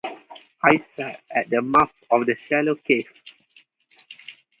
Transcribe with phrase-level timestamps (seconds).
[0.63, 3.05] I sat at the mouth of the shallow cave.